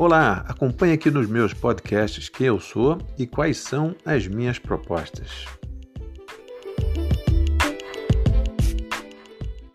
Olá, 0.00 0.46
acompanhe 0.48 0.94
aqui 0.94 1.10
nos 1.10 1.28
meus 1.28 1.52
podcasts 1.52 2.30
quem 2.30 2.46
eu 2.46 2.58
sou 2.58 2.96
e 3.18 3.26
quais 3.26 3.58
são 3.58 3.94
as 4.02 4.26
minhas 4.26 4.58
propostas. 4.58 5.44